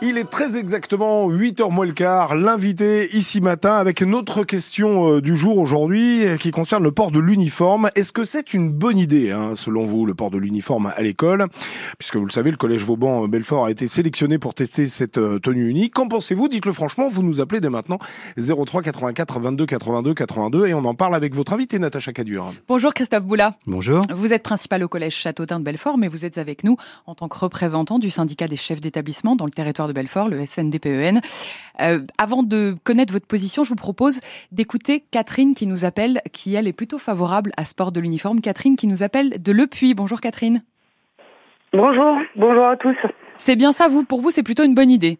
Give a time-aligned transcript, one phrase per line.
[0.00, 5.20] Il est très exactement 8h moins le quart, l'invité ici matin avec notre question euh,
[5.20, 7.90] du jour aujourd'hui euh, qui concerne le port de l'uniforme.
[7.96, 11.46] Est-ce que c'est une bonne idée, hein, selon vous, le port de l'uniforme à l'école?
[11.98, 15.68] Puisque vous le savez, le Collège Vauban-Belfort a été sélectionné pour tester cette euh, tenue
[15.68, 15.94] unique.
[15.94, 16.46] Qu'en pensez-vous?
[16.46, 17.98] Dites-le franchement, vous nous appelez dès maintenant
[18.36, 22.52] 03 84 22 82 82 et on en parle avec votre invité Natacha Cadur.
[22.68, 23.54] Bonjour Christophe Boula.
[23.66, 24.02] Bonjour.
[24.14, 26.76] Vous êtes principal au Collège Châteaudun de Belfort, mais vous êtes avec nous
[27.06, 30.46] en tant que représentant du syndicat des chefs d'établissement dans le territoire de Belfort, le
[30.46, 31.20] SNDPEN.
[31.80, 34.20] Euh, avant de connaître votre position, je vous propose
[34.52, 38.40] d'écouter Catherine qui nous appelle, qui elle est plutôt favorable à ce port de l'uniforme.
[38.40, 39.94] Catherine qui nous appelle de Le Puy.
[39.94, 40.62] Bonjour Catherine.
[41.72, 42.96] Bonjour, bonjour à tous.
[43.34, 44.04] C'est bien ça, vous?
[44.04, 45.18] Pour vous, c'est plutôt une bonne idée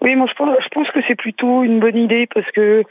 [0.00, 2.82] Oui, moi je pense, je pense que c'est plutôt une bonne idée parce que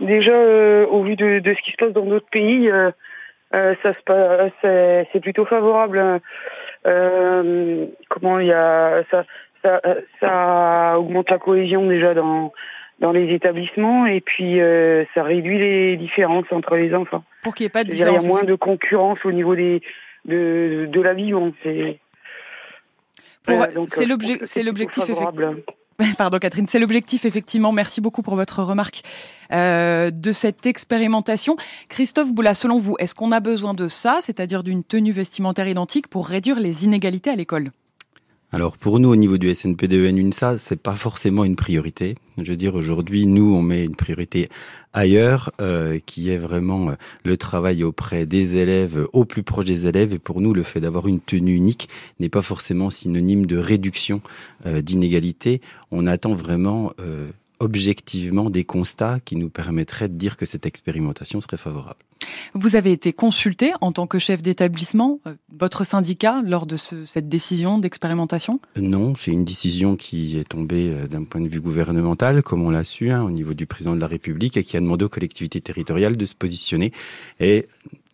[0.00, 2.90] déjà, euh, au vu de, de, ce qui se passe dans d'autres pays, euh,
[3.54, 4.52] euh, ça se passe,
[5.12, 6.20] c'est plutôt favorable.
[6.86, 9.24] Euh, comment il y a ça,
[9.62, 9.80] ça,
[10.20, 12.52] ça augmente la cohésion déjà dans
[13.00, 17.24] dans les établissements et puis euh, ça réduit les différences entre les enfants.
[17.42, 18.22] Pour qu'il n'y ait pas de différence.
[18.22, 19.82] Il y a moins de concurrence au niveau des
[20.24, 21.32] de de la vie.
[21.62, 22.00] C'est
[23.48, 24.46] euh, c'est l'objectif.
[24.46, 25.04] C'est l'objectif
[26.18, 27.72] Pardon Catherine, c'est l'objectif effectivement.
[27.72, 29.02] Merci beaucoup pour votre remarque
[29.52, 31.56] euh, de cette expérimentation.
[31.88, 36.08] Christophe Boula, selon vous, est-ce qu'on a besoin de ça, c'est-à-dire d'une tenue vestimentaire identique
[36.08, 37.70] pour réduire les inégalités à l'école?
[38.54, 42.16] Alors pour nous au niveau du SNPDEN UNSA, c'est pas forcément une priorité.
[42.36, 44.50] Je veux dire aujourd'hui nous on met une priorité
[44.92, 49.86] ailleurs euh, qui est vraiment euh, le travail auprès des élèves au plus proche des
[49.86, 51.88] élèves et pour nous le fait d'avoir une tenue unique
[52.20, 54.20] n'est pas forcément synonyme de réduction
[54.66, 55.62] euh, d'inégalité.
[55.90, 57.30] On attend vraiment euh,
[57.62, 62.00] objectivement des constats qui nous permettraient de dire que cette expérimentation serait favorable.
[62.54, 67.04] Vous avez été consulté en tant que chef d'établissement, euh, votre syndicat, lors de ce,
[67.04, 68.60] cette décision d'expérimentation?
[68.76, 72.70] Non, c'est une décision qui est tombée euh, d'un point de vue gouvernemental, comme on
[72.70, 75.08] l'a su, hein, au niveau du président de la République, et qui a demandé aux
[75.08, 76.92] collectivités territoriales de se positionner.
[77.38, 77.66] Et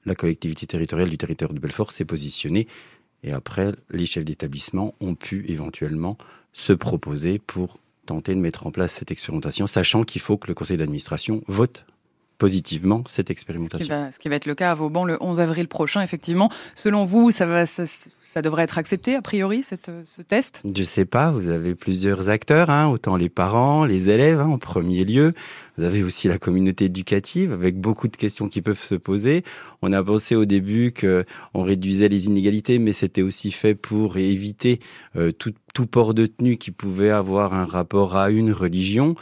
[0.04, 2.66] la collectivité territoriale du territoire de Belfort s'est positionnée.
[3.22, 6.18] Et après, les chefs d'établissement ont pu éventuellement
[6.52, 10.54] se proposer pour tenter de mettre en place cette expérimentation, sachant qu'il faut que le
[10.54, 11.84] conseil d'administration vote
[12.38, 13.78] positivement cette expérimentation.
[13.78, 16.02] Ce qui, va, ce qui, va, être le cas à Vauban le 11 avril prochain,
[16.02, 16.50] effectivement.
[16.74, 20.62] Selon vous, ça, va, ça, ça devrait être accepté, a priori, cette, ce test?
[20.72, 24.58] Je sais pas, vous avez plusieurs acteurs, hein, autant les parents, les élèves hein, en
[24.58, 25.34] premier lieu.
[25.76, 29.44] Vous avez aussi la communauté éducative avec beaucoup de questions qui peuvent se poser.
[29.82, 31.24] On a pensé au début que
[31.54, 34.80] on réduisait les inégalités, mais c'était aussi fait pour éviter
[35.16, 39.14] euh, tout, tout port de tenue qui pouvait avoir un rapport à une religion.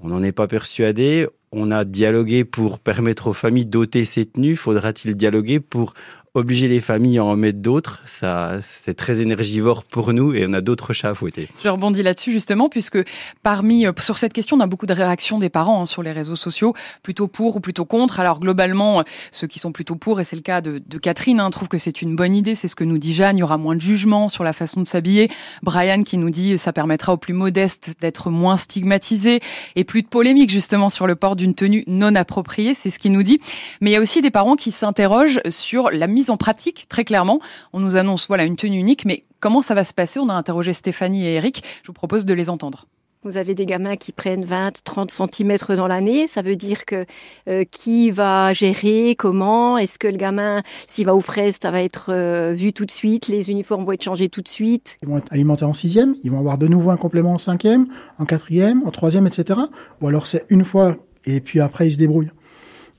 [0.00, 4.56] On n'en est pas persuadé on a dialogué pour permettre aux familles d'ôter ces tenues.
[4.56, 5.94] Faudra-t-il dialoguer pour
[6.34, 10.52] obliger les familles à en mettre d'autres, ça, c'est très énergivore pour nous et on
[10.52, 11.48] a d'autres chats à fouetter.
[11.62, 12.98] Je rebondis là-dessus justement puisque
[13.44, 16.10] parmi, euh, sur cette question, on a beaucoup de réactions des parents hein, sur les
[16.10, 16.74] réseaux sociaux,
[17.04, 18.18] plutôt pour ou plutôt contre.
[18.18, 21.50] Alors globalement, euh, ceux qui sont plutôt pour, et c'est le cas de, Catherine, hein,
[21.50, 23.56] trouvent que c'est une bonne idée, c'est ce que nous dit Jeanne, il y aura
[23.56, 25.30] moins de jugement sur la façon de s'habiller.
[25.62, 29.38] Brian qui nous dit ça permettra aux plus modestes d'être moins stigmatisés
[29.76, 33.12] et plus de polémique justement sur le port d'une tenue non appropriée, c'est ce qu'il
[33.12, 33.40] nous dit.
[33.80, 37.04] Mais il y a aussi des parents qui s'interrogent sur la mise en pratique, très
[37.04, 37.40] clairement.
[37.72, 40.18] On nous annonce voilà une tenue unique, mais comment ça va se passer?
[40.18, 41.62] On a interrogé Stéphanie et Eric.
[41.82, 42.86] Je vous propose de les entendre.
[43.24, 46.26] Vous avez des gamins qui prennent 20, 30 cm dans l'année.
[46.26, 47.06] Ça veut dire que
[47.48, 49.78] euh, qui va gérer, comment?
[49.78, 52.90] Est-ce que le gamin, s'il va aux fraises, ça va être euh, vu tout de
[52.90, 53.28] suite?
[53.28, 54.98] Les uniformes vont être changés tout de suite?
[55.02, 56.14] Ils vont être alimentés en sixième.
[56.22, 57.86] Ils vont avoir de nouveau un complément en cinquième,
[58.18, 59.58] en quatrième, en troisième, etc.
[60.02, 62.32] Ou alors c'est une fois et puis après ils se débrouillent.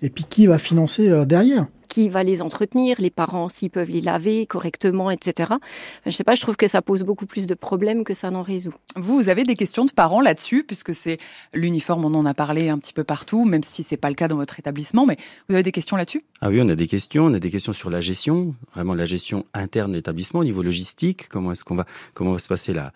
[0.01, 1.67] Et puis qui va financer euh, derrière?
[1.95, 5.47] Qui va les entretenir, les parents s'ils peuvent les laver correctement, etc.
[5.50, 5.59] Enfin,
[6.07, 8.41] je sais pas, je trouve que ça pose beaucoup plus de problèmes que ça n'en
[8.41, 8.73] résout.
[8.97, 11.19] Vous, vous avez des questions de parents là-dessus, puisque c'est
[11.53, 14.28] l'uniforme, on en a parlé un petit peu partout, même si c'est pas le cas
[14.28, 15.16] dans votre établissement, mais
[15.47, 16.25] vous avez des questions là-dessus?
[16.41, 19.05] Ah oui, on a des questions, on a des questions sur la gestion, vraiment la
[19.05, 22.73] gestion interne de l'établissement, au niveau logistique, comment est-ce qu'on va, comment va se passer
[22.73, 22.91] la,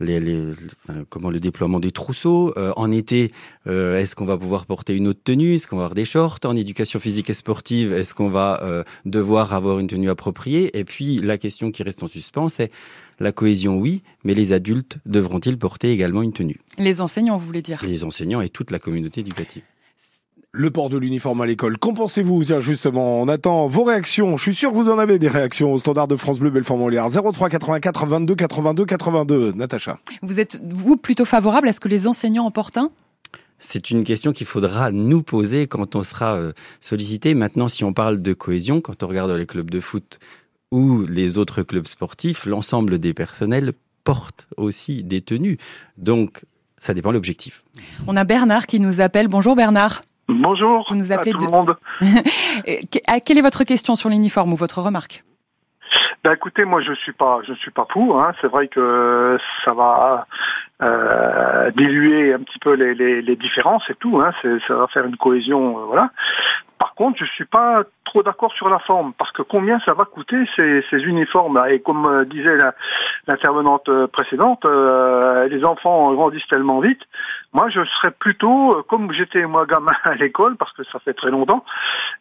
[0.00, 0.52] les, les,
[0.84, 2.52] enfin, comment le déploiement des trousseaux.
[2.56, 3.32] Euh, en été,
[3.66, 5.54] euh, est-ce qu'on va pouvoir porter une autre tenue?
[5.54, 6.38] Est-ce qu'on va avoir des shorts?
[6.44, 10.76] En éducation physique et sportive, est-ce qu'on va euh, devoir avoir une tenue appropriée?
[10.78, 12.70] Et puis la question qui reste en suspens, c'est
[13.20, 16.60] la cohésion, oui, mais les adultes devront-ils porter également une tenue?
[16.78, 17.82] Les enseignants, vous voulez dire?
[17.84, 19.62] Les enseignants et toute la communauté éducative
[20.52, 21.78] le port de l'uniforme à l'école.
[21.78, 22.44] Qu'en pensez-vous?
[22.44, 24.36] Tiens, justement, on attend vos réactions.
[24.36, 26.78] Je suis sûr que vous en avez des réactions au standard de France Bleu Belfort
[26.78, 29.52] Montbéliard 03 84 22 82 82.
[29.52, 29.98] Natacha.
[30.22, 32.90] Vous êtes vous plutôt favorable à ce que les enseignants en portent un?
[33.58, 37.34] C'est une question qu'il faudra nous poser quand on sera euh, sollicité.
[37.34, 40.20] Maintenant, si on parle de cohésion, quand on regarde les clubs de foot
[40.70, 43.72] ou les autres clubs sportifs, l'ensemble des personnels
[44.04, 45.58] portent aussi des tenues.
[45.96, 46.44] Donc,
[46.78, 47.64] ça dépend de l'objectif.
[48.06, 49.28] On a Bernard qui nous appelle.
[49.28, 50.04] Bonjour Bernard.
[50.28, 51.76] Bonjour Vous nous appelez à tout de- le monde.
[53.08, 55.24] Ah, Quelle est votre question sur l'uniforme ou votre remarque
[56.22, 58.20] Ben écoutez, moi je suis pas, je suis pas pour.
[58.22, 58.32] Hein.
[58.40, 60.26] C'est vrai que ça va
[60.82, 64.20] euh, diluer un petit peu les, les, les différences et tout.
[64.22, 64.32] Hein.
[64.66, 66.10] Ça va faire une cohésion, euh, voilà.
[66.78, 70.04] Par contre, je suis pas trop d'accord sur la forme parce que combien ça va
[70.04, 72.56] coûter ces, ces uniformes Et comme euh, disait
[73.26, 77.00] l'intervenante euh, précédente, euh, les enfants grandissent tellement vite.
[77.52, 81.14] Moi, je serais plutôt, euh, comme j'étais moi gamin à l'école, parce que ça fait
[81.14, 81.64] très longtemps,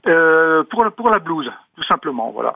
[0.07, 2.31] euh, pour pour la blouse, tout simplement.
[2.31, 2.55] Voilà.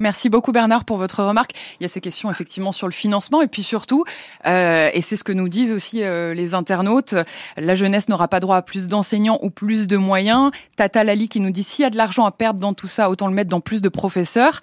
[0.00, 1.50] Merci beaucoup Bernard pour votre remarque.
[1.78, 4.04] Il y a ces questions effectivement sur le financement et puis surtout,
[4.46, 7.14] euh, et c'est ce que nous disent aussi euh, les internautes,
[7.58, 10.52] la jeunesse n'aura pas droit à plus d'enseignants ou plus de moyens.
[10.76, 13.10] Tata Lali qui nous dit s'il y a de l'argent à perdre dans tout ça,
[13.10, 14.60] autant le mettre dans plus de professeurs.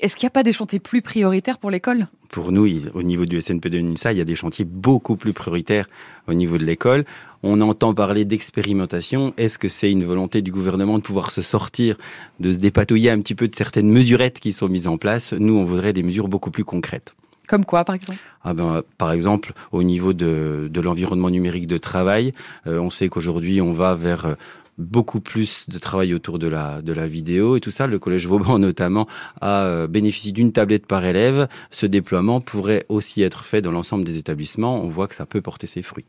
[0.00, 2.06] Est-ce qu'il n'y a pas des chantiers plus prioritaires pour l'école?
[2.30, 5.32] Pour nous, au niveau du SNP de NUSA, il y a des chantiers beaucoup plus
[5.32, 5.88] prioritaires
[6.28, 7.04] au niveau de l'école.
[7.42, 9.34] On entend parler d'expérimentation.
[9.36, 11.96] Est-ce que c'est une volonté du gouvernement de pouvoir se sortir,
[12.38, 15.32] de se dépatouiller un petit peu de certaines mesurettes qui sont mises en place?
[15.32, 17.16] Nous, on voudrait des mesures beaucoup plus concrètes.
[17.48, 18.20] Comme quoi par exemple?
[18.44, 22.32] Ah ben, par exemple, au niveau de, de l'environnement numérique de travail,
[22.68, 24.34] euh, on sait qu'aujourd'hui, on va vers euh,
[24.80, 27.86] beaucoup plus de travail autour de la, de la vidéo et tout ça.
[27.86, 29.06] Le Collège Vauban, notamment,
[29.40, 31.48] a euh, bénéficié d'une tablette par élève.
[31.70, 34.82] Ce déploiement pourrait aussi être fait dans l'ensemble des établissements.
[34.82, 36.06] On voit que ça peut porter ses fruits.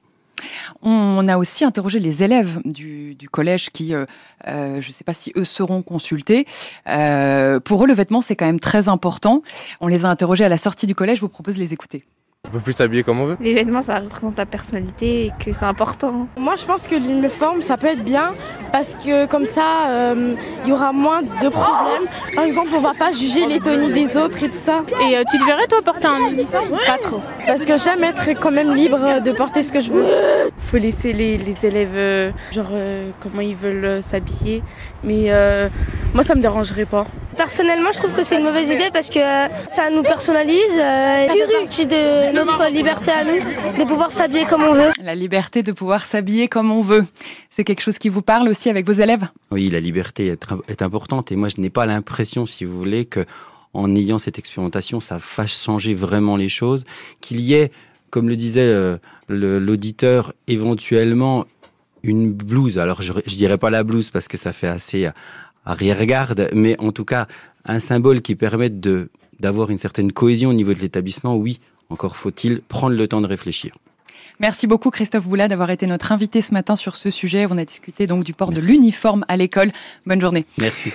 [0.81, 4.05] On a aussi interrogé les élèves du, collège qui, euh,
[4.47, 6.45] euh, je ne sais pas si eux seront consultés.
[6.85, 9.43] Pour eux, le vêtement, c'est quand même très important.
[9.81, 11.17] On les a interrogés à la sortie du collège.
[11.17, 12.05] Je vous propose de les écouter.
[12.47, 13.37] On peut plus s'habiller comme on veut.
[13.39, 16.27] Les vêtements, ça représente ta personnalité et que c'est important.
[16.37, 18.33] Moi, je pense que l'uniforme, ça peut être bien
[18.73, 20.35] parce que comme ça, euh,
[20.65, 22.09] il y aura moins de problèmes.
[22.35, 24.81] Par exemple, on va pas juger les tenues des autres et tout ça.
[25.07, 26.77] Et euh, tu te verrais, toi, porter un uniforme?
[26.87, 27.21] Pas trop.
[27.45, 30.05] Parce que j'aime être quand même libre de porter ce que je veux.
[30.57, 34.63] faut laisser les, les élèves euh, genre euh, comment ils veulent euh, s'habiller
[35.03, 35.69] mais euh,
[36.13, 37.05] moi ça me dérangerait pas
[37.37, 41.27] Personnellement, je trouve que c'est une mauvaise idée parce que euh, ça nous personnalise, euh,
[41.61, 44.91] partie de notre liberté à nous de pouvoir s'habiller comme on veut.
[45.01, 47.05] La liberté de pouvoir s'habiller comme on veut.
[47.49, 49.27] C'est quelque chose qui vous parle aussi avec vos élèves?
[49.51, 53.05] Oui, la liberté est, est importante et moi, je n'ai pas l'impression, si vous voulez,
[53.05, 53.25] que
[53.73, 56.85] en ayant cette expérimentation, ça fasse changer vraiment les choses,
[57.21, 57.71] qu'il y ait,
[58.09, 58.97] comme le disait euh,
[59.29, 61.45] l'auditeur, éventuellement
[62.03, 62.77] une blouse.
[62.77, 65.09] Alors, je, je dirais pas la blouse parce que ça fait assez
[65.65, 67.27] arrière-garde, mais en tout cas,
[67.65, 69.09] un symbole qui permette de
[69.39, 71.59] d'avoir une certaine cohésion au niveau de l'établissement, oui,
[71.89, 73.75] encore faut-il prendre le temps de réfléchir.
[74.39, 77.45] Merci beaucoup Christophe Boula d'avoir été notre invité ce matin sur ce sujet.
[77.49, 79.71] On a discuté donc du port de l'uniforme à l'école.
[80.05, 80.45] Bonne journée.
[80.57, 80.91] Merci.